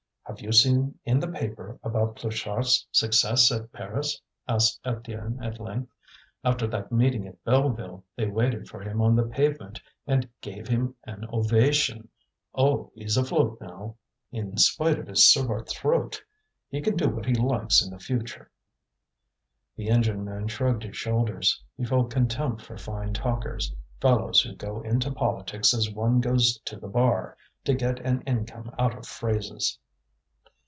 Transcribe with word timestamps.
"Have 0.25 0.39
you 0.39 0.53
seen 0.53 0.97
in 1.03 1.19
the 1.19 1.27
paper 1.27 1.77
about 1.83 2.15
Pluchart's 2.15 2.87
success 2.89 3.51
at 3.51 3.69
Paris?" 3.73 4.21
asked 4.47 4.81
Étienne, 4.85 5.43
at 5.45 5.59
length. 5.59 5.91
"After 6.41 6.67
that 6.67 6.89
meeting 6.89 7.27
at 7.27 7.43
Belleville, 7.43 8.05
they 8.15 8.27
waited 8.27 8.69
for 8.69 8.79
him 8.81 9.01
on 9.01 9.13
the 9.17 9.25
pavement, 9.27 9.81
and 10.07 10.29
gave 10.39 10.69
him 10.69 10.95
an 11.03 11.27
ovation. 11.33 12.07
Oh! 12.55 12.93
he's 12.95 13.17
afloat 13.17 13.59
now, 13.59 13.97
in 14.31 14.55
spite 14.55 14.97
of 14.99 15.07
his 15.07 15.29
sore 15.29 15.65
throat. 15.65 16.23
He 16.69 16.79
can 16.79 16.95
do 16.95 17.09
what 17.09 17.25
he 17.25 17.33
likes 17.35 17.83
in 17.83 17.91
the 17.91 17.99
future." 17.99 18.49
The 19.75 19.89
engine 19.89 20.23
man 20.23 20.47
shrugged 20.47 20.83
his 20.83 20.95
shoulders. 20.95 21.61
He 21.75 21.83
felt 21.83 22.09
contempt 22.09 22.61
for 22.61 22.77
fine 22.77 23.11
talkers, 23.11 23.75
fellows 23.99 24.39
who 24.39 24.55
go 24.55 24.79
into 24.79 25.11
politics 25.11 25.73
as 25.73 25.89
one 25.91 26.21
goes 26.21 26.57
to 26.63 26.79
the 26.79 26.87
bar, 26.87 27.35
to 27.65 27.73
get 27.73 27.99
an 27.99 28.21
income 28.21 28.73
out 28.79 28.97
of 28.97 29.05
phrases. 29.05 29.77